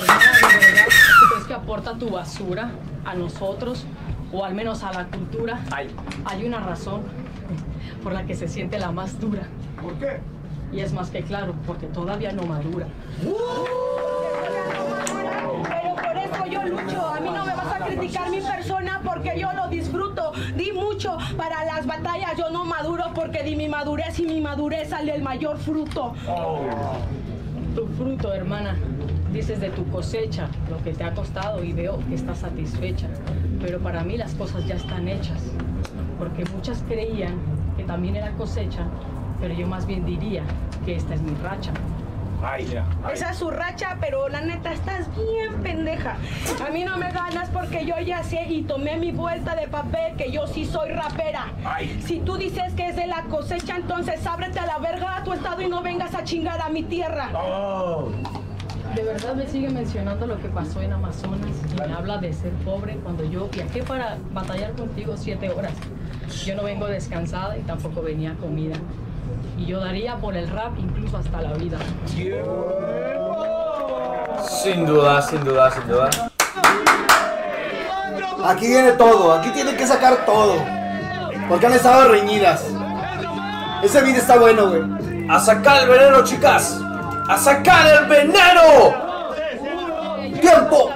¿Tú 0.00 1.26
crees 1.30 1.46
que 1.46 1.54
aporta 1.54 1.96
tu 1.96 2.10
basura 2.10 2.72
a 3.04 3.14
nosotros 3.14 3.86
o 4.32 4.44
al 4.44 4.56
menos 4.56 4.82
a 4.82 4.92
la 4.92 5.06
cultura? 5.06 5.60
Hay 6.24 6.44
una 6.44 6.58
razón 6.58 7.02
por 8.02 8.12
la 8.12 8.26
que 8.26 8.34
se 8.34 8.48
siente 8.48 8.76
la 8.80 8.90
más 8.90 9.20
dura. 9.20 9.42
¿Por 9.80 9.94
qué? 10.00 10.18
Y 10.72 10.80
es 10.80 10.92
más 10.92 11.10
que 11.10 11.22
claro, 11.22 11.54
porque 11.64 11.86
todavía 11.86 12.32
no 12.32 12.42
madura. 12.42 12.86
Eso 13.20 13.89
yo 16.50 16.62
lucho. 16.64 17.06
A 17.06 17.20
mí 17.20 17.30
no 17.30 17.44
me 17.44 17.54
vas 17.54 17.80
a 17.80 17.84
criticar 17.86 18.30
mi 18.30 18.40
persona 18.40 19.00
porque 19.04 19.38
yo 19.38 19.52
lo 19.52 19.68
disfruto. 19.68 20.32
Di 20.56 20.72
mucho 20.72 21.16
para 21.36 21.64
las 21.64 21.86
batallas. 21.86 22.36
Yo 22.36 22.50
no 22.50 22.64
maduro 22.64 23.04
porque 23.14 23.42
di 23.42 23.56
mi 23.56 23.68
madurez 23.68 24.18
y 24.18 24.26
mi 24.26 24.40
madurez 24.40 24.90
sale 24.90 25.14
el 25.14 25.22
mayor 25.22 25.58
fruto. 25.58 26.14
Tu 27.74 27.86
fruto, 27.96 28.32
hermana. 28.32 28.76
Dices 29.32 29.60
de 29.60 29.70
tu 29.70 29.88
cosecha, 29.90 30.48
lo 30.68 30.82
que 30.82 30.92
te 30.92 31.04
ha 31.04 31.14
costado 31.14 31.62
y 31.62 31.72
veo 31.72 32.00
que 32.08 32.16
estás 32.16 32.38
satisfecha. 32.38 33.06
Pero 33.60 33.78
para 33.78 34.02
mí 34.02 34.16
las 34.16 34.34
cosas 34.34 34.66
ya 34.66 34.74
están 34.74 35.06
hechas. 35.06 35.40
Porque 36.18 36.44
muchas 36.46 36.82
creían 36.88 37.36
que 37.76 37.84
también 37.84 38.16
era 38.16 38.32
cosecha, 38.32 38.84
pero 39.40 39.54
yo 39.54 39.66
más 39.66 39.86
bien 39.86 40.04
diría 40.04 40.42
que 40.84 40.96
esta 40.96 41.14
es 41.14 41.22
mi 41.22 41.34
racha. 41.36 41.72
Ay, 42.42 42.66
ay. 43.04 43.12
Esa 43.14 43.30
es 43.30 43.38
su 43.38 43.50
racha, 43.50 43.96
pero 44.00 44.28
la 44.28 44.40
neta 44.40 44.72
estás 44.72 45.08
bien 45.14 45.39
A 46.06 46.70
mí 46.70 46.84
no 46.84 46.96
me 46.96 47.10
ganas 47.12 47.48
porque 47.50 47.84
yo 47.84 47.98
ya 47.98 48.22
sé 48.22 48.46
y 48.48 48.62
tomé 48.62 48.96
mi 48.96 49.10
vuelta 49.12 49.54
de 49.54 49.68
papel 49.68 50.16
que 50.16 50.30
yo 50.30 50.46
sí 50.46 50.64
soy 50.64 50.90
rapera. 50.90 51.52
Ay. 51.64 52.00
Si 52.04 52.20
tú 52.20 52.36
dices 52.36 52.72
que 52.74 52.88
es 52.88 52.96
de 52.96 53.06
la 53.06 53.22
cosecha, 53.24 53.76
entonces 53.76 54.26
ábrete 54.26 54.58
a 54.58 54.66
la 54.66 54.78
verga 54.78 55.18
a 55.18 55.24
tu 55.24 55.32
estado 55.32 55.60
y 55.62 55.68
no 55.68 55.82
vengas 55.82 56.14
a 56.14 56.24
chingar 56.24 56.60
a 56.60 56.68
mi 56.68 56.82
tierra. 56.82 57.30
Oh. 57.34 58.10
De 58.94 59.04
verdad 59.04 59.36
me 59.36 59.46
sigue 59.46 59.70
mencionando 59.70 60.26
lo 60.26 60.40
que 60.40 60.48
pasó 60.48 60.80
en 60.82 60.92
Amazonas 60.92 61.50
y 61.72 61.80
me 61.80 61.94
habla 61.94 62.18
de 62.18 62.32
ser 62.32 62.52
pobre 62.64 62.96
cuando 62.96 63.24
yo 63.24 63.48
viajé 63.48 63.84
para 63.84 64.18
batallar 64.32 64.72
contigo 64.72 65.16
siete 65.16 65.48
horas. 65.50 65.74
Yo 66.44 66.56
no 66.56 66.64
vengo 66.64 66.86
descansada 66.86 67.56
y 67.56 67.60
tampoco 67.60 68.02
venía 68.02 68.34
comida. 68.34 68.76
Y 69.56 69.66
yo 69.66 69.78
daría 69.80 70.16
por 70.16 70.36
el 70.36 70.48
rap 70.48 70.76
incluso 70.78 71.18
hasta 71.18 71.40
la 71.40 71.52
vida. 71.52 71.78
Sin 74.62 74.84
duda, 74.84 75.22
sin 75.22 75.42
duda, 75.42 75.70
sin 75.70 75.88
duda. 75.88 76.10
Aquí 78.44 78.66
viene 78.68 78.92
todo, 78.92 79.32
aquí 79.32 79.48
tienen 79.50 79.74
que 79.74 79.86
sacar 79.86 80.26
todo. 80.26 80.56
Porque 81.48 81.66
han 81.66 81.72
estado 81.72 82.10
reñidas. 82.10 82.66
Ese 83.82 84.02
beat 84.02 84.18
está 84.18 84.38
bueno, 84.38 84.68
güey. 84.68 84.82
¡A 85.30 85.40
sacar 85.40 85.84
el 85.84 85.88
veneno, 85.88 86.22
chicas! 86.24 86.78
¡A 87.26 87.38
sacar 87.38 87.86
el 87.86 88.06
veneno! 88.06 88.94
¡Tiempo! 90.42 90.90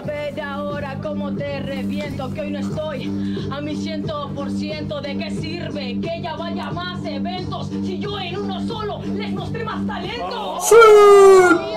Que 2.34 2.40
hoy 2.40 2.50
no 2.50 2.58
estoy 2.58 3.48
a 3.52 3.60
mi 3.60 3.76
ciento 3.76 4.30
por 4.34 4.50
ciento. 4.50 5.00
¿De 5.00 5.16
qué 5.16 5.30
sirve 5.30 6.00
que 6.00 6.16
ella 6.16 6.34
vaya 6.36 6.68
a 6.68 6.72
más 6.72 7.04
eventos 7.04 7.68
si 7.68 7.98
yo 7.98 8.18
en 8.18 8.38
uno 8.38 8.66
solo 8.66 9.00
les 9.04 9.30
mostré 9.32 9.62
más 9.62 9.86
talento? 9.86 10.58
Dale 10.70 11.73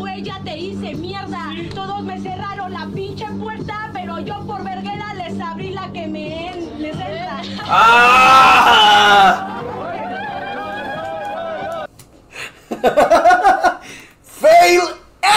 fue, 0.00 0.22
ya 0.22 0.40
te 0.44 0.56
hice 0.56 0.94
mierda. 0.94 1.50
Todos 1.74 2.02
me 2.02 2.20
cerraron 2.20 2.72
la 2.72 2.86
pinche 2.94 3.26
puerta, 3.38 3.90
pero 3.92 4.18
yo 4.18 4.40
por 4.46 4.62
verguera 4.64 5.12
les 5.14 5.38
abrí 5.40 5.70
la 5.70 5.90
que 5.92 6.06
me 6.06 6.48
en- 6.48 6.80
les 6.82 6.94
entra. 6.96 7.42
¡Ah! 7.66 9.60
¡Fail 14.40 14.80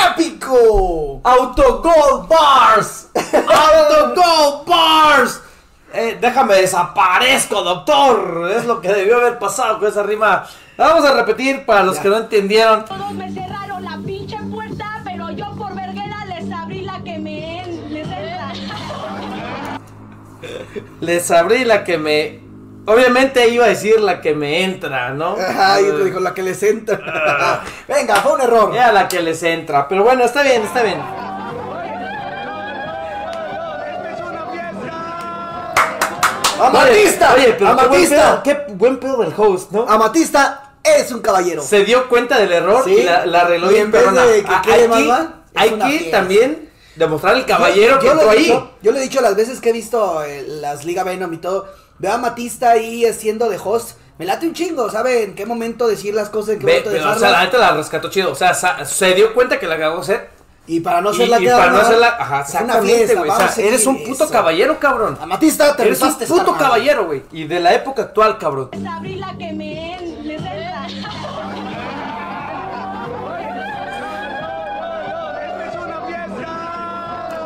épico! 0.09 1.19
¡Autogol 1.23 2.27
Bars! 2.27 3.09
¡Autogol 3.15 4.65
Bars! 4.65 5.41
Eh, 5.93 6.17
déjame 6.19 6.55
desaparezco, 6.55 7.61
doctor. 7.61 8.49
Es 8.55 8.65
lo 8.65 8.81
que 8.81 8.87
debió 8.89 9.17
haber 9.17 9.37
pasado 9.37 9.77
con 9.79 9.89
esa 9.89 10.01
rima. 10.03 10.45
La 10.77 10.87
vamos 10.87 11.05
a 11.05 11.13
repetir 11.13 11.65
para 11.65 11.83
los 11.83 11.99
que 11.99 12.09
no 12.09 12.17
entendieron. 12.17 12.83
Les 21.01 21.29
abrí 21.31 21.65
la 21.65 21.83
que 21.83 21.97
me. 21.97 22.41
Obviamente 22.85 23.47
iba 23.47 23.65
a 23.65 23.69
decir 23.69 23.99
la 24.01 24.19
que 24.19 24.35
me 24.35 24.63
entra, 24.63 25.11
¿no? 25.11 25.37
Ay, 25.57 25.85
te 25.85 26.03
dijo 26.03 26.19
la 26.19 26.33
que 26.33 26.43
les 26.43 26.61
entra. 26.63 27.61
Venga, 27.87 28.15
fue 28.17 28.33
un 28.33 28.41
error. 28.41 28.75
Era 28.75 28.91
la 28.91 29.07
que 29.07 29.21
les 29.21 29.41
entra. 29.43 29.87
Pero 29.87 30.03
bueno, 30.03 30.23
está 30.25 30.43
bien, 30.43 30.63
está 30.63 30.83
bien. 30.83 30.99
Amatista, 36.61 37.33
Oye, 37.33 37.55
pero 37.57 37.57
qué 37.57 37.63
buen, 37.65 37.79
Amatista, 37.79 38.15
pedo, 38.15 38.65
qué 38.67 38.73
buen 38.73 38.97
pedo 38.99 39.17
del 39.17 39.33
host, 39.35 39.71
¿no? 39.71 39.85
Amatista 39.89 40.73
es 40.83 41.11
un 41.11 41.21
caballero. 41.21 41.61
Se 41.61 41.83
dio 41.83 42.07
cuenta 42.07 42.37
del 42.39 42.51
error 42.51 42.83
Sí. 42.85 42.93
y 42.99 43.03
la, 43.03 43.25
la 43.25 43.41
arregló 43.41 43.67
Y 43.71 43.73
bien 43.75 43.85
en 43.87 43.91
vez 43.91 44.11
de 44.13 44.43
que 44.43 44.61
quede 44.63 44.87
más 44.87 45.01
mal, 45.01 45.43
fiesta. 45.89 46.17
también 46.17 46.69
demostrar 46.95 47.35
el 47.35 47.45
caballero 47.45 47.99
que 47.99 48.05
yo, 48.05 48.11
entró 48.13 48.29
ahí. 48.29 48.43
dicho, 48.43 48.71
yo 48.81 48.91
le 48.91 48.99
he 48.99 49.03
dicho 49.03 49.21
las 49.21 49.35
veces 49.35 49.59
que 49.59 49.69
he 49.69 49.73
visto 49.73 50.23
eh, 50.23 50.43
las 50.47 50.85
Liga 50.85 51.03
Venom 51.03 51.33
y 51.33 51.37
todo. 51.37 51.67
Veo 51.99 52.13
a 52.13 52.17
Matista 52.17 52.71
ahí 52.71 53.05
haciendo 53.05 53.49
de 53.49 53.59
host. 53.63 53.97
Me 54.17 54.25
late 54.25 54.47
un 54.47 54.53
chingo, 54.53 54.89
¿sabe? 54.89 55.23
En 55.23 55.35
qué 55.35 55.45
momento 55.45 55.87
decir 55.87 56.13
las 56.13 56.29
cosas, 56.29 56.55
en 56.55 56.59
qué 56.59 56.65
Ve, 56.65 56.71
momento 56.79 56.91
pero, 56.91 57.11
o 57.11 57.19
sea, 57.19 57.31
la 57.31 57.43
neta 57.45 57.57
la 57.57 57.71
rescató 57.73 58.09
chido. 58.09 58.31
O 58.31 58.35
sea, 58.35 58.53
se 58.53 59.13
dio 59.13 59.33
cuenta 59.33 59.59
que 59.59 59.67
la 59.67 59.77
cagó 59.77 59.99
hacer. 59.99 60.29
Y 60.65 60.79
para 60.79 61.01
no 61.01 61.11
y, 61.11 61.17
ser 61.17 61.29
la 61.29 61.41
y 61.41 61.43
que 61.43 61.51
para 61.51 61.71
no 61.71 61.77
haga, 61.77 61.87
hacerla. 61.87 62.17
Ajá, 62.19 62.41
es 62.41 62.49
una 62.49 62.59
exactamente, 62.59 62.95
fiesta, 62.95 63.19
güey. 63.19 63.31
O 63.31 63.35
sea, 63.35 63.65
eres 63.65 63.85
un 63.85 64.03
puto 64.03 64.23
eso. 64.23 64.29
caballero, 64.29 64.79
cabrón. 64.79 65.17
Amatista, 65.19 65.75
te 65.75 65.83
Eres 65.83 66.01
un 66.01 66.15
puto 66.15 66.57
caballero, 66.57 67.05
güey. 67.05 67.23
Y 67.31 67.45
de 67.45 67.59
la 67.59 67.73
época 67.73 68.03
actual, 68.03 68.37
cabrón. 68.37 68.69
Les 68.71 68.85
abrí 68.85 69.15
la 69.15 69.35
que 69.37 69.51
me 69.51 70.02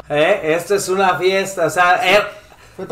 ¿Eh? 0.09 0.55
Esto 0.55 0.75
es 0.75 0.89
una 0.89 1.17
fiesta. 1.17 1.65
O 1.65 1.69
sea, 1.69 1.99
eh, 2.03 2.21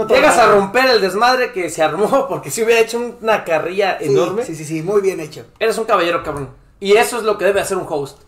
llegas 0.09 0.37
a 0.37 0.47
romper 0.47 0.85
el 0.89 1.01
desmadre 1.01 1.51
que 1.51 1.69
se 1.69 1.83
armó 1.83 2.27
porque 2.29 2.51
si 2.51 2.63
hubiera 2.63 2.81
hecho 2.81 2.99
una 3.21 3.43
carrilla 3.43 3.97
Sí, 3.99 4.05
enorme. 4.05 4.43
Sí, 4.43 4.55
sí, 4.55 4.65
sí, 4.65 4.81
muy 4.81 5.01
bien 5.01 5.19
hecho. 5.19 5.45
Eres 5.59 5.77
un 5.77 5.85
caballero, 5.85 6.23
cabrón. 6.23 6.49
Y 6.79 6.93
eso 6.93 7.17
es 7.17 7.23
lo 7.23 7.37
que 7.37 7.45
debe 7.45 7.61
hacer 7.61 7.77
un 7.77 7.85
host. 7.87 8.19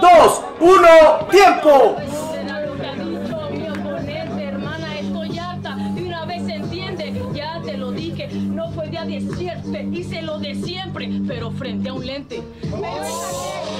Dos, 0.00 0.42
uno, 0.60 1.26
tiempo. 1.30 1.96
Será 2.32 2.60
lo 2.60 2.76
que 2.76 2.86
ha 2.86 2.94
dicho 2.94 3.50
mi 3.50 3.68
oponente, 3.68 4.44
hermana, 4.44 4.98
estoy 4.98 5.38
harta. 5.38 5.76
De 5.94 6.02
una 6.02 6.24
vez 6.26 6.44
se 6.44 6.54
entiende, 6.54 7.22
ya 7.34 7.60
te 7.64 7.76
lo 7.76 7.90
dije. 7.92 8.28
No 8.28 8.70
fue 8.72 8.88
día 8.88 9.04
de 9.04 9.26
siete, 9.36 9.88
hice 9.92 10.22
lo 10.22 10.38
de 10.38 10.54
siempre, 10.54 11.10
pero 11.26 11.50
frente 11.50 11.88
a 11.88 11.94
un 11.94 12.06
lente. 12.06 12.42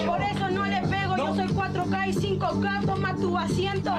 Por 0.07 0.23
eso 0.23 0.46
soy 1.37 1.49
4K 1.49 2.09
y 2.09 2.39
5K, 2.39 2.87
toma 2.87 3.15
tu 3.17 3.37
asiento. 3.37 3.93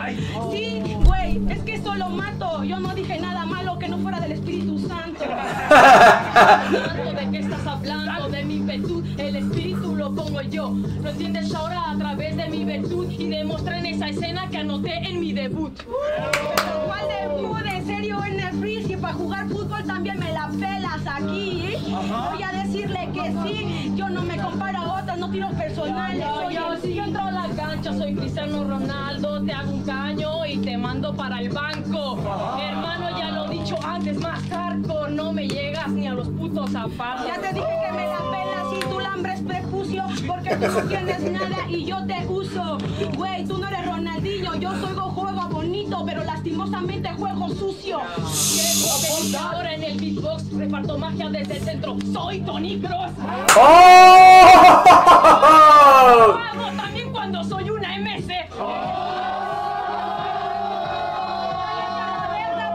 Sí, 0.52 0.82
güey, 1.06 1.40
es 1.50 1.60
que 1.60 1.80
solo 1.82 2.10
mato. 2.10 2.64
Yo 2.64 2.80
no 2.80 2.94
dije 2.96 3.20
nada 3.20 3.46
malo 3.46 3.78
que 3.78 3.88
no 3.88 4.00
fuera 4.00 4.20
del 4.20 4.32
Espíritu 4.32 4.80
Santo. 4.80 5.20
¿De 7.16 7.32
qué 7.32 7.40
estás 7.40 7.68
hablando? 7.68 8.30
De 8.30 8.44
mi 8.44 8.60
virtud, 8.60 9.06
el 9.18 9.36
espíritu 9.36 9.96
lo 9.96 10.14
pongo 10.14 10.42
yo. 10.42 10.74
¿Lo 11.02 11.10
entiendes 11.10 11.54
ahora 11.54 11.92
a 11.92 11.98
través 11.98 12.36
de 12.36 12.50
mi 12.50 12.66
virtud? 12.66 13.10
Y 13.12 13.30
demostré 13.30 13.80
en 13.80 13.86
esa 13.86 14.10
escena 14.10 14.50
que 14.50 14.58
anoté 14.58 14.98
en 15.08 15.20
mi 15.20 15.34
debut. 15.34 15.74
Pero 15.78 16.86
¿cuál 16.88 17.06
debut? 17.08 17.66
En 17.74 17.86
serio, 17.86 18.18
en 18.26 18.40
el 18.40 18.60
free, 18.60 18.84
si 18.84 18.98
para 18.98 19.14
jugar 19.14 19.48
fútbol 19.48 19.84
también 19.86 20.20
me 20.20 20.34
la 20.34 20.37
aquí. 21.18 21.62
¿eh? 21.66 21.78
Voy 22.32 22.44
a 22.44 22.64
decirle 22.64 23.10
que 23.14 23.34
sí, 23.44 23.94
yo 23.96 24.10
no 24.10 24.22
me 24.22 24.38
comparo 24.38 24.80
a 24.80 25.02
otras, 25.02 25.18
no 25.18 25.30
tiro 25.32 25.50
personales. 25.52 26.26
Yo, 26.26 26.36
soy 26.36 26.56
yo, 26.56 26.74
el 26.74 26.82
si 26.82 26.94
yo 26.94 27.04
entro 27.04 27.22
a 27.22 27.32
la 27.32 27.48
cancha, 27.56 27.94
soy 27.94 28.16
Cristiano 28.16 28.64
Ronaldo, 28.64 29.44
te 29.44 29.54
hago 29.54 29.72
un 29.72 29.84
caño 29.84 30.46
y 30.46 30.58
te 30.58 30.78
mando 30.78 31.16
para 31.16 31.40
el 31.40 31.50
banco. 31.50 32.18
Hermano, 32.60 33.18
ya 33.18 33.32
lo 33.32 33.46
he 33.46 33.58
dicho 33.58 33.78
antes, 33.84 34.20
más 34.20 34.42
hardcore, 34.50 35.12
no 35.12 35.34
me 35.34 35.48
llegas 35.48 35.90
ni 35.90 36.08
a 36.08 36.14
los 36.14 36.28
putos 36.30 36.72
zapatos. 36.72 37.28
Ya 37.28 37.42
te 37.42 37.54
dije 37.54 37.68
que 37.86 37.92
me 37.94 38.08
la 38.08 38.18
pelas 38.18 38.74
y 38.76 38.80
tú 38.90 39.00
la 39.00 39.14
hambre 39.14 39.34
es 39.34 39.42
prepucio, 39.42 40.04
porque 40.28 40.56
tú 40.56 40.68
no 40.68 40.82
tienes 40.82 41.32
nada 41.32 41.70
y 41.70 41.86
yo 41.86 42.06
te 42.06 42.26
uso. 42.28 42.78
Güey, 43.16 43.46
tú 43.46 43.58
no 43.58 43.68
eres 43.68 43.86
Ronaldinho, 43.86 44.56
yo 44.56 44.72
soy 44.80 44.98
juego 45.18 45.47
bonito, 45.78 46.04
pero 46.06 46.24
lastimosamente 46.24 47.10
juego 47.14 47.50
sucio. 47.50 48.02
Ahora 49.40 49.74
en 49.74 49.84
el 49.84 50.00
beatbox 50.00 50.52
reparto 50.54 50.98
magia 50.98 51.30
desde 51.30 51.58
el 51.58 51.64
centro. 51.64 51.98
Soy 52.12 52.42
Tony 52.42 52.80
Cross. 52.80 53.12
¡Oh! 53.56 53.62
Hago 56.52 56.72
también 56.76 57.12
cuando 57.12 57.44
soy 57.44 57.70
una 57.70 57.96
MC. 58.00 58.50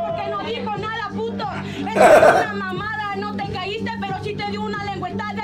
Porque 0.07 0.31
no 0.31 0.39
dijo 0.45 0.77
nada, 0.79 1.09
puto. 1.15 1.45
Es 1.77 1.97
una 1.97 2.53
mamada, 2.55 3.17
no 3.17 3.35
te 3.35 3.51
caíste, 3.51 3.91
pero 4.01 4.23
sí 4.23 4.35
te 4.35 4.51
dio 4.51 4.63
una 4.63 4.85
lengüetada 4.85 5.42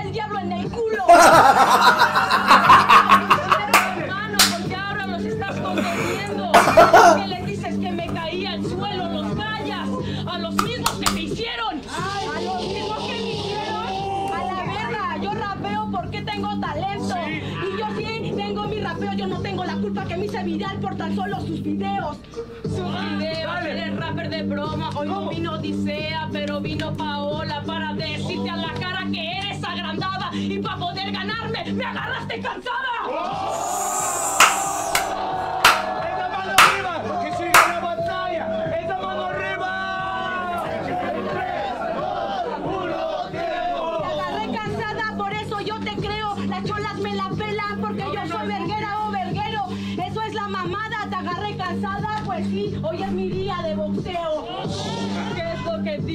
viral 20.78 20.80
por 20.80 20.96
tan 20.96 21.14
solo 21.14 21.40
sus 21.40 21.62
videos. 21.62 22.16
Sus 22.62 23.00
videos, 23.10 23.64
eres 23.64 23.96
rapper 23.96 24.30
de 24.30 24.42
broma. 24.42 24.90
Hoy 24.96 25.08
no 25.08 25.28
vino 25.28 25.52
Odisea, 25.52 26.28
pero 26.32 26.60
vino 26.60 26.92
Paola 26.96 27.62
para 27.66 27.94
decirte 27.94 28.50
a 28.50 28.56
la 28.56 28.74
cara 28.74 29.06
que 29.12 29.38
eres 29.38 29.62
agrandada. 29.64 30.30
Y 30.34 30.58
para 30.58 30.76
poder 30.76 31.12
ganarme, 31.12 31.72
me 31.72 31.84
agarraste 31.84 32.40
cansada. 32.40 32.77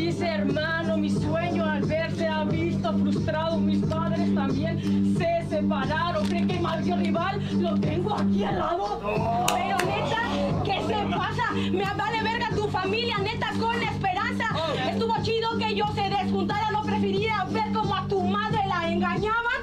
Dice, 0.06 0.28
hermano? 0.28 0.98
Mi 0.98 1.10
sueño 1.10 1.66
al 1.66 1.82
verse 1.84 2.28
ha 2.28 2.44
visto 2.44 2.94
frustrado. 2.94 3.58
Mis 3.58 3.80
padres 3.86 4.34
también 4.36 5.16
se 5.18 5.48
separaron. 5.50 6.28
¿Creen 6.28 6.48
que 6.48 6.60
que 6.84 6.96
rival 6.96 7.42
lo 7.62 7.76
tengo 7.76 8.14
aquí 8.14 8.44
al 8.44 8.60
lado? 8.60 9.00
Pero 9.48 9.78
neta, 9.78 10.64
¿qué 10.66 10.82
se 10.88 11.16
pasa? 11.16 11.52
Me 11.54 11.86
vale 11.98 12.24
verga 12.24 12.50
tu 12.56 12.68
familia, 12.68 13.18
neta, 13.20 13.52
con 13.60 13.82
esperanza. 13.82 14.46
Estuvo 14.90 15.14
chido 15.22 15.58
que 15.58 15.76
yo 15.76 15.86
se 15.96 16.10
desjuntara, 16.10 16.72
no 16.72 16.84
preferiría 16.84 17.46
ver 17.50 17.72
como 17.72 17.96
a 17.96 18.06
tu 18.08 18.22
madre 18.24 18.60
la 18.68 18.92
engañaban. 18.92 19.60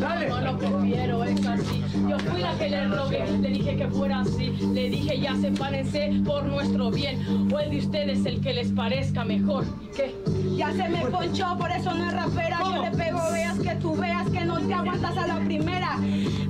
No 0.00 0.40
lo 0.40 0.56
prefiero, 0.56 1.24
es 1.24 1.46
así. 1.46 1.84
Yo 2.08 2.18
fui 2.18 2.40
la 2.40 2.54
que 2.54 2.70
le 2.70 2.88
rogué, 2.88 3.38
le 3.38 3.48
dije 3.50 3.76
que 3.76 3.88
fuera 3.88 4.20
así. 4.20 4.46
Le 4.72 4.88
dije 4.88 5.20
ya 5.20 5.36
sepárense 5.36 6.22
por 6.24 6.44
nuestro 6.44 6.90
bien. 6.90 7.52
O 7.52 7.58
el 7.58 7.70
de 7.70 7.78
ustedes 7.78 8.24
el 8.24 8.40
que 8.40 8.54
les 8.54 8.72
parezca 8.72 9.24
mejor. 9.24 9.64
¿Y 9.82 9.96
qué? 9.96 10.14
Ya 10.56 10.72
se 10.72 10.88
me 10.88 11.00
ponchó, 11.06 11.56
por 11.58 11.70
eso 11.70 11.92
no 11.92 12.06
es 12.08 12.14
rapera. 12.14 12.58
Yo 12.60 12.82
le 12.82 12.90
pego, 12.92 13.20
veas 13.30 13.58
que 13.58 13.74
tú 13.76 13.94
veas 13.94 14.28
que 14.30 14.44
no 14.44 14.58
te 14.58 14.72
aguantas 14.72 15.16
a 15.16 15.26
la 15.26 15.36
primera. 15.36 15.98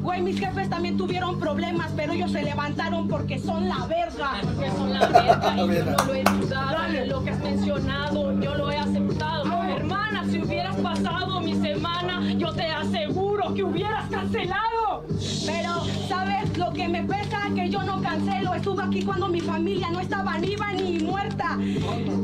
Güey, 0.00 0.22
mis 0.22 0.38
jefes 0.38 0.70
también 0.70 0.96
tuvieron 0.96 1.38
problemas, 1.40 1.90
pero 1.96 2.12
ellos 2.12 2.30
se 2.30 2.42
levantaron 2.42 3.08
porque 3.08 3.38
son 3.38 3.68
la 3.68 3.86
verga. 3.86 4.40
Porque 4.42 4.70
son 4.70 4.92
la 4.92 5.06
verga 5.06 5.54
y 5.56 5.58
yo 5.58 5.84
no 5.84 6.04
lo 6.06 6.14
he 6.14 6.22
dudado. 6.22 7.06
Lo 7.06 7.24
que 7.24 7.30
has 7.30 7.40
mencionado, 7.40 8.40
yo 8.40 8.54
lo 8.54 8.70
he 8.70 8.76
aceptado. 8.76 9.64
Hermana, 9.64 10.24
si 10.30 10.40
hubieras 10.40 10.76
pasado 10.76 11.40
mi 11.40 11.54
semana, 11.54 12.32
yo 12.34 12.52
te 12.52 12.66
aseguro 12.66 13.19
que 13.54 13.64
hubieras 13.64 14.08
cancelado. 14.10 15.04
Pero, 15.46 15.84
¿sabes 16.08 16.56
lo 16.56 16.72
que 16.72 16.88
me 16.88 17.02
pesa? 17.04 17.42
Que 17.54 17.68
yo 17.68 17.82
no 17.82 18.00
cancelo. 18.02 18.54
Estuve 18.54 18.82
aquí 18.82 19.02
cuando 19.04 19.28
mi 19.28 19.40
familia 19.40 19.90
no 19.90 20.00
estaba 20.00 20.38
viva 20.38 20.72
ni 20.72 20.98
muerta. 21.00 21.58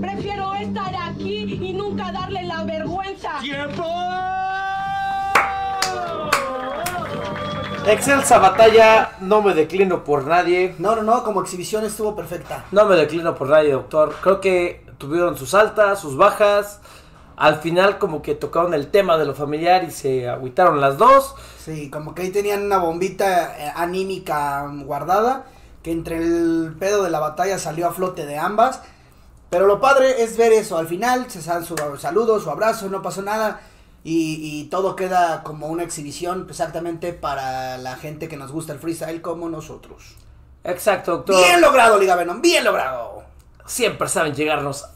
Prefiero 0.01 0.55
estar 0.55 0.95
aquí 0.95 1.59
y 1.61 1.73
nunca 1.73 2.13
darle 2.13 2.45
la 2.45 2.65
vergüenza. 2.65 3.39
¡Tiempo! 3.41 3.85
Excelsa 7.87 8.41
batalla, 8.41 9.13
no 9.21 9.43
me 9.43 9.55
declino 9.55 10.03
por 10.03 10.27
nadie. 10.27 10.75
No, 10.79 10.97
no, 10.97 11.03
no, 11.03 11.23
como 11.23 11.41
exhibición 11.43 11.85
estuvo 11.85 12.17
perfecta. 12.17 12.65
No 12.73 12.85
me 12.87 12.97
declino 12.97 13.35
por 13.37 13.49
nadie, 13.49 13.73
doctor. 13.73 14.17
Creo 14.21 14.41
que 14.41 14.85
tuvieron 14.99 15.39
sus 15.39 15.55
altas, 15.55 16.01
sus 16.01 16.17
bajas. 16.17 16.81
Al 17.37 17.61
final 17.61 17.99
como 17.99 18.23
que 18.23 18.35
tocaron 18.35 18.73
el 18.73 18.91
tema 18.91 19.19
de 19.19 19.27
lo 19.27 19.35
familiar 19.35 19.85
y 19.85 19.91
se 19.91 20.29
agüitaron 20.29 20.81
las 20.81 20.97
dos. 20.97 21.35
Sí, 21.63 21.91
como 21.91 22.15
que 22.15 22.23
ahí 22.23 22.31
tenían 22.31 22.65
una 22.65 22.79
bombita 22.79 23.59
eh, 23.59 23.73
anímica 23.75 24.67
guardada, 24.85 25.45
que 25.83 25.93
entre 25.93 26.17
el 26.17 26.75
pedo 26.79 27.03
de 27.03 27.11
la 27.11 27.21
batalla 27.21 27.59
salió 27.59 27.89
a 27.89 27.93
flote 27.93 28.25
de 28.25 28.39
ambas. 28.39 28.81
Pero 29.51 29.67
lo 29.67 29.81
padre 29.81 30.23
es 30.23 30.37
ver 30.39 30.53
eso, 30.53 30.79
al 30.79 30.89
final 30.89 31.31
se 31.31 31.43
dan 31.43 31.65
su 31.65 31.77
saludo, 31.99 32.41
su 32.41 32.51
abrazo, 32.51 32.89
no 32.89 33.03
pasó 33.03 33.21
nada. 33.21 33.61
Y, 34.03 34.39
y 34.41 34.65
todo 34.71 34.97
queda 34.97 35.43
como 35.43 35.67
una 35.67 35.83
exhibición 35.83 36.47
exactamente 36.49 37.13
para 37.13 37.77
la 37.77 37.97
gente 37.97 38.29
que 38.29 38.37
nos 38.37 38.53
gusta 38.53 38.73
el 38.73 38.79
freestyle 38.79 39.21
como 39.21 39.49
nosotros. 39.49 40.17
Exacto, 40.65 41.13
doctor. 41.13 41.37
Bien 41.37 41.61
logrado, 41.61 41.99
Liga 41.99 42.15
Venom, 42.17 42.41
bien 42.41 42.65
logrado. 42.65 43.25
Siempre 43.67 44.09
saben 44.09 44.35
llegarnos 44.35 44.87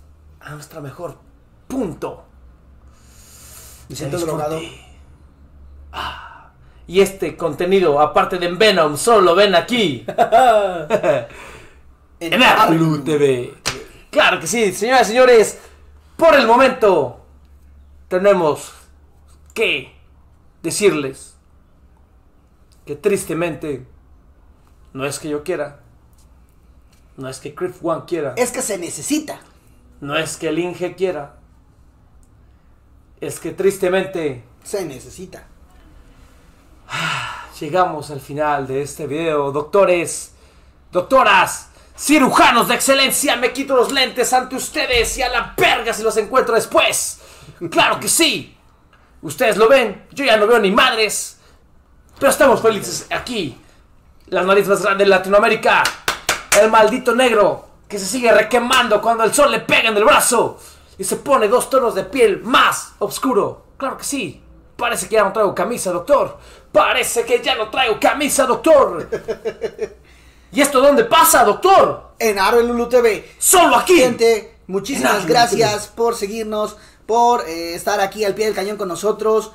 a 0.40 0.50
nuestro 0.50 0.81
mejor 0.81 1.18
punto. 1.68 2.29
Me 3.90 3.96
siento 3.96 4.16
De 4.16 4.22
disfrute. 4.24 4.44
drogado. 4.44 4.61
Ah, 5.92 6.50
Y 6.87 7.00
este 7.00 7.37
contenido, 7.37 8.00
aparte 8.00 8.38
de 8.38 8.46
en 8.46 8.59
Venom, 8.59 8.96
solo 8.96 9.20
lo 9.20 9.35
ven 9.35 9.55
aquí. 9.55 10.05
en 12.20 12.42
Arlu 12.42 13.03
TV. 13.03 13.55
Claro 14.11 14.40
que 14.40 14.46
sí, 14.46 14.72
señoras 14.72 15.09
y 15.09 15.12
señores. 15.12 15.59
Por 16.16 16.35
el 16.35 16.46
momento, 16.46 17.20
tenemos 18.09 18.72
que 19.55 19.92
decirles 20.62 21.37
que 22.87 22.94
tristemente, 22.96 23.87
no 24.92 25.05
es 25.07 25.18
que 25.18 25.29
yo 25.31 25.42
quiera, 25.42 25.81
no 27.16 27.29
es 27.29 27.38
que 27.40 27.55
Cliff 27.55 27.79
One 27.83 28.03
quiera, 28.07 28.35
Es 28.37 28.50
que 28.53 28.62
se 28.62 28.79
necesita. 28.79 29.40
no 30.00 30.16
es 30.16 30.37
que 30.37 30.48
el 30.48 30.59
Inge 30.59 30.94
quiera, 30.94 31.37
es 33.20 33.38
que 33.38 33.52
tristemente 33.52 34.44
Se 34.64 34.85
necesita. 34.85 35.44
Llegamos 37.61 38.11
al 38.11 38.20
final 38.20 38.66
de 38.66 38.83
este 38.83 39.06
video, 39.06 39.52
doctores, 39.52 40.33
doctoras, 40.90 41.68
cirujanos 41.96 42.68
de 42.68 42.74
excelencia, 42.74 43.37
me 43.37 43.52
quito 43.52 43.76
los 43.76 43.92
lentes 43.92 44.33
ante 44.33 44.56
ustedes 44.56 45.16
y 45.18 45.22
a 45.22 45.28
la 45.28 45.54
verga 45.56 45.92
si 45.92 46.02
los 46.02 46.16
encuentro 46.16 46.54
después. 46.54 47.20
Claro 47.70 48.00
que 48.00 48.09
sí. 48.09 48.56
Ustedes 49.22 49.59
lo 49.59 49.68
ven, 49.68 50.06
yo 50.12 50.24
ya 50.24 50.38
no 50.38 50.46
veo 50.46 50.59
ni 50.59 50.70
madres, 50.70 51.38
pero 52.18 52.30
estamos 52.30 52.62
felices 52.62 53.06
aquí. 53.11 53.61
Las 54.28 54.46
narices 54.46 54.68
más 54.68 54.83
grandes 54.83 55.06
de 55.06 55.11
Latinoamérica, 55.11 55.83
el 56.61 56.70
maldito 56.70 57.14
negro 57.14 57.68
que 57.87 57.98
se 57.98 58.06
sigue 58.06 58.33
requemando 58.33 59.02
cuando 59.02 59.24
el 59.24 59.35
sol 59.35 59.50
le 59.50 59.61
pega 59.61 59.90
en 59.90 59.96
el 59.96 60.04
brazo 60.04 60.59
y 61.00 61.04
se 61.04 61.16
pone 61.16 61.48
dos 61.48 61.70
tonos 61.70 61.94
de 61.94 62.04
piel 62.04 62.42
más 62.42 62.92
oscuro. 62.98 63.62
Claro 63.78 63.96
que 63.96 64.04
sí. 64.04 64.42
Parece 64.76 65.08
que 65.08 65.14
ya 65.14 65.24
no 65.24 65.32
traigo 65.32 65.54
camisa, 65.54 65.92
doctor. 65.92 66.36
Parece 66.70 67.24
que 67.24 67.40
ya 67.42 67.54
no 67.54 67.70
traigo 67.70 67.98
camisa, 67.98 68.44
doctor. 68.44 69.08
¿Y 70.52 70.60
esto 70.60 70.80
dónde 70.80 71.04
pasa, 71.04 71.42
doctor? 71.44 72.10
En 72.18 72.38
Aro 72.38 72.60
Lulu 72.60 72.88
TV. 72.88 73.28
Solo 73.38 73.76
aquí. 73.76 73.96
Gente, 73.98 74.56
muchísimas 74.66 75.26
gracias 75.26 75.88
por 75.88 76.16
seguirnos, 76.16 76.76
por 77.06 77.48
eh, 77.48 77.74
estar 77.74 77.98
aquí 78.00 78.24
al 78.24 78.34
pie 78.34 78.46
del 78.46 78.54
cañón 78.54 78.76
con 78.76 78.88
nosotros. 78.88 79.52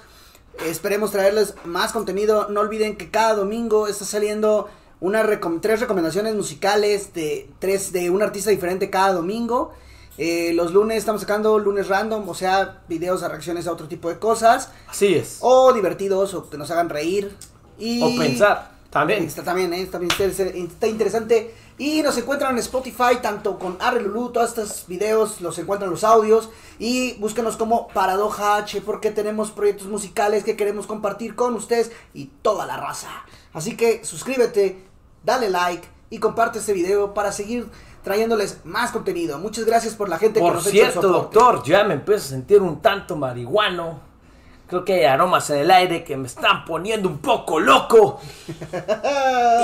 Esperemos 0.65 1.11
traerles 1.11 1.53
más 1.65 1.91
contenido. 1.91 2.47
No 2.49 2.61
olviden 2.61 2.95
que 2.97 3.11
cada 3.11 3.35
domingo 3.35 3.87
está 3.87 4.03
saliendo 4.05 4.67
una 4.99 5.21
recom- 5.23 5.59
tres 5.61 5.79
recomendaciones 5.79 6.33
musicales 6.33 7.13
de 7.13 7.49
tres 7.59 7.91
de 7.91 8.09
un 8.09 8.23
artista 8.23 8.49
diferente 8.49 8.89
cada 8.89 9.13
domingo. 9.13 9.73
Eh, 10.17 10.53
los 10.53 10.71
lunes 10.71 10.97
estamos 10.99 11.21
sacando 11.21 11.59
lunes 11.59 11.87
random, 11.87 12.27
o 12.27 12.33
sea, 12.33 12.81
videos 12.87 13.23
a 13.23 13.27
reacciones 13.27 13.67
a 13.67 13.71
otro 13.71 13.87
tipo 13.87 14.09
de 14.09 14.17
cosas. 14.17 14.69
Así 14.87 15.15
es. 15.15 15.39
O 15.41 15.73
divertidos, 15.73 16.33
o 16.33 16.49
que 16.49 16.57
nos 16.57 16.71
hagan 16.71 16.89
reír. 16.89 17.35
Y 17.77 18.01
O 18.01 18.17
pensar, 18.17 18.71
también. 18.89 19.25
Está 19.25 19.43
también, 19.43 19.73
¿eh? 19.73 19.81
está, 19.81 19.99
está 19.99 20.87
interesante 20.87 21.53
Y 21.77 22.01
nos 22.01 22.17
encuentran 22.17 22.53
en 22.53 22.59
Spotify, 22.59 23.17
tanto 23.21 23.59
con 23.59 23.75
Arre 23.81 24.01
Lulu, 24.01 24.31
todos 24.31 24.49
estos 24.49 24.87
videos 24.87 25.41
los 25.41 25.59
encuentran 25.59 25.91
los 25.91 26.05
audios. 26.05 26.49
Y 26.79 27.13
búsquenos 27.15 27.57
como 27.57 27.89
Paradoja 27.89 28.55
H, 28.55 28.79
porque 28.79 29.11
tenemos 29.11 29.51
proyectos 29.51 29.87
musicales 29.87 30.45
que 30.45 30.55
queremos 30.55 30.87
compartir 30.87 31.35
con 31.35 31.55
ustedes 31.55 31.91
y 32.13 32.27
toda 32.41 32.65
la 32.65 32.77
raza. 32.77 33.25
Así 33.51 33.75
que 33.75 34.05
suscríbete, 34.05 34.81
dale 35.25 35.49
like 35.49 35.85
y 36.09 36.19
comparte 36.19 36.59
este 36.59 36.71
video 36.71 37.13
para 37.13 37.33
seguir 37.33 37.67
trayéndoles 38.05 38.59
más 38.63 38.91
contenido. 38.91 39.39
Muchas 39.39 39.65
gracias 39.65 39.95
por 39.95 40.07
la 40.07 40.19
gente 40.19 40.39
que 40.39 40.45
Por 40.45 40.53
nos 40.53 40.67
echa 40.67 40.85
el 40.85 40.91
cierto, 40.91 41.07
doctor, 41.09 41.63
ya 41.63 41.83
me 41.83 41.95
empiezo 41.95 42.27
a 42.27 42.29
sentir 42.29 42.61
un 42.61 42.79
tanto 42.79 43.17
marihuano. 43.17 43.99
Creo 44.67 44.85
que 44.85 44.93
hay 44.93 45.05
aromas 45.05 45.49
en 45.49 45.59
el 45.59 45.71
aire 45.71 46.03
que 46.03 46.15
me 46.15 46.27
están 46.27 46.65
poniendo 46.65 47.09
un 47.09 47.17
poco 47.17 47.59
loco. 47.59 48.21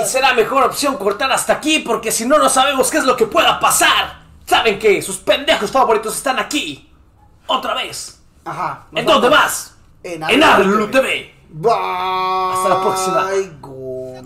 Y 0.02 0.04
será 0.06 0.32
mejor 0.34 0.64
opción 0.64 0.96
cortar 0.96 1.30
hasta 1.30 1.52
aquí 1.52 1.80
porque 1.80 2.10
si 2.10 2.26
no, 2.26 2.38
no 2.38 2.48
sabemos 2.48 2.90
qué 2.90 2.98
es 2.98 3.04
lo 3.04 3.16
que 3.16 3.26
pueda 3.26 3.60
pasar. 3.60 4.22
¿Saben 4.46 4.78
qué? 4.78 5.00
Sus 5.02 5.18
pendejos 5.18 5.70
favoritos 5.70 6.16
están 6.16 6.38
aquí. 6.38 6.90
Otra 7.46 7.74
vez. 7.74 8.20
Ajá. 8.44 8.86
nos 8.90 9.00
¿En 9.00 9.06
dónde 9.06 9.30
más? 9.30 9.76
En 10.02 10.22
En 10.24 10.42
Arlulu 10.42 10.72
Arlulu 10.74 10.90
TV. 10.90 11.34
Bye. 11.50 11.72
Hasta 11.72 12.68
la 12.68 12.80
próxima. 12.80 13.30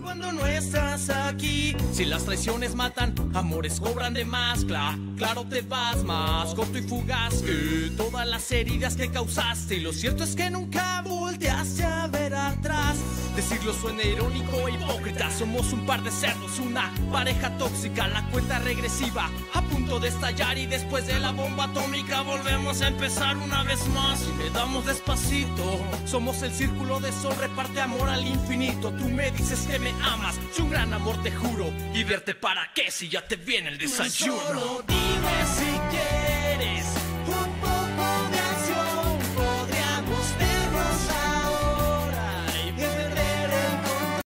Cuando 0.03 0.33
no 0.33 0.47
estás 0.47 1.11
aquí, 1.11 1.66
si 1.97 2.05
las 2.05 2.25
traiciones 2.27 2.75
matan, 2.75 3.15
amores 3.33 3.81
cobran 3.81 4.13
de 4.13 4.27
más. 4.27 4.67
Cla- 4.67 4.99
claro, 5.17 5.45
te 5.49 5.63
vas 5.63 6.05
más 6.05 6.55
corto 6.55 6.77
y 6.77 6.83
fugaz 6.83 7.41
que 7.41 7.91
todas 7.97 8.27
las 8.27 8.53
heridas 8.53 8.97
que 8.97 9.11
causaste. 9.11 9.77
Y 9.77 9.81
lo 9.81 9.95
cierto 9.95 10.23
es 10.25 10.37
que 10.37 10.51
nunca 10.51 11.01
volteaste 11.01 11.85
a 11.85 12.07
ver 12.09 12.35
atrás. 12.35 12.97
Decirlo 13.37 13.75
suena 13.75 14.03
irónico 14.03 14.67
e 14.67 14.73
hipócrita. 14.73 15.31
Somos 15.31 15.71
un 15.75 15.85
par 15.85 16.03
de 16.03 16.11
cerdos, 16.11 16.59
una 16.59 16.91
pareja 17.13 17.51
tóxica. 17.59 18.09
La 18.09 18.27
cuenta 18.31 18.59
regresiva 18.61 19.31
a 19.53 19.61
punto 19.61 20.01
de 20.01 20.09
estallar. 20.09 20.57
Y 20.57 20.65
después 20.65 21.07
de 21.07 21.19
la 21.19 21.33
bomba 21.33 21.65
atómica, 21.65 22.23
volvemos 22.23 22.81
a 22.81 22.89
empezar 22.89 23.37
una 23.37 23.63
vez 23.65 23.87
más. 23.89 24.23
Y 24.23 24.43
le 24.43 24.51
damos 24.51 24.87
despacito. 24.87 25.79
Somos 26.07 26.41
el 26.43 26.53
círculo 26.53 26.99
de 26.99 27.13
sol, 27.13 27.35
reparte 27.39 27.79
amor 27.83 28.09
al 28.09 28.27
infinito. 28.27 28.91
Tú 28.93 29.09
me 29.11 29.31
dices 29.33 29.67
que 29.71 29.79
me 29.79 29.91
amas, 30.03 30.37
soy 30.55 30.65
un 30.65 30.71
gran 30.71 30.95
amor, 30.95 31.23
te 31.23 31.31
juro. 31.31 31.71
Y 31.93 32.05
verte 32.05 32.35
para 32.35 32.73
qué 32.73 32.91
si 32.91 33.11
ya 33.11 33.27
te 33.27 33.37
viene 33.37 33.69
el 33.69 33.77
desayuno. 33.77 34.41
Solo 34.41 34.85
si 34.89 35.76